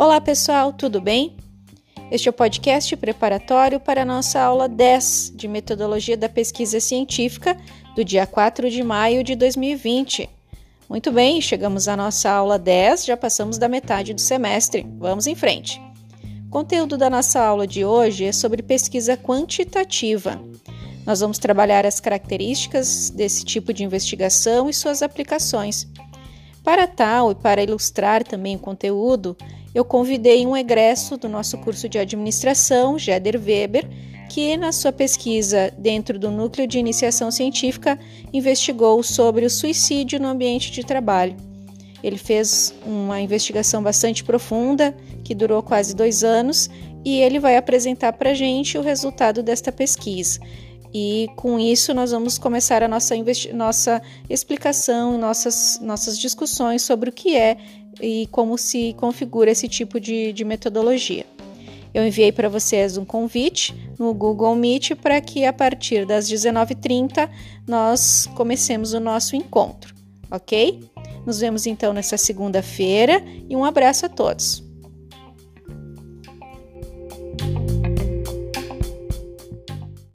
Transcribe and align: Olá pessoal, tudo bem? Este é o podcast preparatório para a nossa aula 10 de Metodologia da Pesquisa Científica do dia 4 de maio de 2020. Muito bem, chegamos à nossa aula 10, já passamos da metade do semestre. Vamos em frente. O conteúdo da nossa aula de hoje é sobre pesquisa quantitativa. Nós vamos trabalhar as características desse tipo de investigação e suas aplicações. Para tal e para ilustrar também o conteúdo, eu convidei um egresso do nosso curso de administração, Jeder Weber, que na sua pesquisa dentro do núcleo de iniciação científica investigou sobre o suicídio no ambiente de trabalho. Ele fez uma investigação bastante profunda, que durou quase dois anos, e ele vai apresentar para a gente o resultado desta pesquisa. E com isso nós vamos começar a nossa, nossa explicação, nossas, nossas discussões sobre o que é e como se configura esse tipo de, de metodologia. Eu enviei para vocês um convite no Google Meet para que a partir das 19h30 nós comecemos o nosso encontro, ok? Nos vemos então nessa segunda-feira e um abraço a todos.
Olá 0.00 0.18
pessoal, 0.18 0.72
tudo 0.72 0.98
bem? 0.98 1.36
Este 2.10 2.26
é 2.26 2.30
o 2.30 2.32
podcast 2.32 2.96
preparatório 2.96 3.78
para 3.78 4.00
a 4.00 4.04
nossa 4.06 4.40
aula 4.40 4.66
10 4.66 5.34
de 5.36 5.46
Metodologia 5.46 6.16
da 6.16 6.26
Pesquisa 6.26 6.80
Científica 6.80 7.54
do 7.94 8.02
dia 8.02 8.26
4 8.26 8.70
de 8.70 8.82
maio 8.82 9.22
de 9.22 9.34
2020. 9.34 10.26
Muito 10.88 11.12
bem, 11.12 11.38
chegamos 11.42 11.86
à 11.86 11.98
nossa 11.98 12.30
aula 12.30 12.58
10, 12.58 13.04
já 13.04 13.14
passamos 13.14 13.58
da 13.58 13.68
metade 13.68 14.14
do 14.14 14.22
semestre. 14.22 14.86
Vamos 14.98 15.26
em 15.26 15.34
frente. 15.34 15.78
O 16.46 16.50
conteúdo 16.50 16.96
da 16.96 17.10
nossa 17.10 17.38
aula 17.38 17.66
de 17.66 17.84
hoje 17.84 18.24
é 18.24 18.32
sobre 18.32 18.62
pesquisa 18.62 19.18
quantitativa. 19.18 20.40
Nós 21.04 21.20
vamos 21.20 21.38
trabalhar 21.38 21.84
as 21.84 22.00
características 22.00 23.10
desse 23.10 23.44
tipo 23.44 23.70
de 23.70 23.84
investigação 23.84 24.70
e 24.70 24.72
suas 24.72 25.02
aplicações. 25.02 25.86
Para 26.62 26.86
tal 26.86 27.32
e 27.32 27.34
para 27.34 27.62
ilustrar 27.62 28.22
também 28.22 28.56
o 28.56 28.58
conteúdo, 28.58 29.36
eu 29.74 29.84
convidei 29.84 30.46
um 30.46 30.56
egresso 30.56 31.16
do 31.16 31.28
nosso 31.28 31.56
curso 31.58 31.88
de 31.88 31.98
administração, 31.98 32.98
Jeder 32.98 33.40
Weber, 33.40 33.88
que 34.28 34.56
na 34.56 34.70
sua 34.70 34.92
pesquisa 34.92 35.72
dentro 35.76 36.18
do 36.18 36.30
núcleo 36.30 36.66
de 36.66 36.78
iniciação 36.78 37.30
científica 37.30 37.98
investigou 38.32 39.02
sobre 39.02 39.44
o 39.44 39.50
suicídio 39.50 40.20
no 40.20 40.28
ambiente 40.28 40.70
de 40.70 40.84
trabalho. 40.84 41.36
Ele 42.02 42.16
fez 42.16 42.72
uma 42.86 43.20
investigação 43.20 43.82
bastante 43.82 44.22
profunda, 44.22 44.94
que 45.24 45.34
durou 45.34 45.62
quase 45.62 45.94
dois 45.94 46.22
anos, 46.22 46.70
e 47.04 47.20
ele 47.20 47.38
vai 47.38 47.56
apresentar 47.56 48.12
para 48.12 48.30
a 48.30 48.34
gente 48.34 48.78
o 48.78 48.82
resultado 48.82 49.42
desta 49.42 49.72
pesquisa. 49.72 50.40
E 50.92 51.28
com 51.36 51.58
isso 51.58 51.94
nós 51.94 52.10
vamos 52.10 52.36
começar 52.38 52.82
a 52.82 52.88
nossa, 52.88 53.14
nossa 53.52 54.02
explicação, 54.28 55.16
nossas, 55.16 55.78
nossas 55.80 56.18
discussões 56.18 56.82
sobre 56.82 57.10
o 57.10 57.12
que 57.12 57.36
é 57.36 57.56
e 58.00 58.28
como 58.32 58.58
se 58.58 58.94
configura 58.94 59.50
esse 59.50 59.68
tipo 59.68 60.00
de, 60.00 60.32
de 60.32 60.44
metodologia. 60.44 61.24
Eu 61.92 62.06
enviei 62.06 62.30
para 62.30 62.48
vocês 62.48 62.96
um 62.96 63.04
convite 63.04 63.74
no 63.98 64.14
Google 64.14 64.54
Meet 64.54 64.94
para 64.94 65.20
que 65.20 65.44
a 65.44 65.52
partir 65.52 66.06
das 66.06 66.28
19h30 66.30 67.28
nós 67.66 68.28
comecemos 68.36 68.92
o 68.92 69.00
nosso 69.00 69.34
encontro, 69.34 69.94
ok? 70.30 70.80
Nos 71.26 71.40
vemos 71.40 71.66
então 71.66 71.92
nessa 71.92 72.16
segunda-feira 72.16 73.22
e 73.48 73.56
um 73.56 73.64
abraço 73.64 74.06
a 74.06 74.08
todos. 74.08 74.69